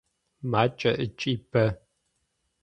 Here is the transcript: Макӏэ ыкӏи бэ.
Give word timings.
Макӏэ 0.51 0.91
ыкӏи 1.05 1.33
бэ. 1.51 1.65